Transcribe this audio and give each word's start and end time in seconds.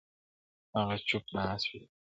هغه 0.77 0.95
چوپ 1.07 1.25
ناست 1.35 1.67
وي 1.69 1.79
تل, 1.89 1.93